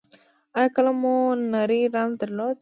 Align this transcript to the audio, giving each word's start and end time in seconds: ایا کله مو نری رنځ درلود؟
ایا 0.57 0.69
کله 0.75 0.91
مو 1.01 1.15
نری 1.51 1.81
رنځ 1.93 2.11
درلود؟ 2.21 2.57